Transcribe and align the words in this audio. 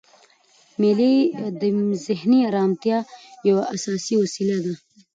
مېلې 0.81 1.13
د 1.59 1.63
ذهني 2.05 2.39
ارامتیا 2.49 2.97
یوه 3.49 3.63
اساسي 3.75 4.15
وسیله 4.23 4.57
ده. 4.65 4.73